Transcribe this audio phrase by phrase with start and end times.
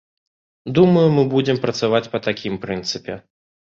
[0.79, 3.25] Думаю, мы будзем працаваць па такім прынцыпе.